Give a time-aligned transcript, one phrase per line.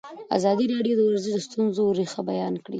[0.37, 2.69] ازادي راډیو د ورزش د ستونزو رېښه بیان کړې.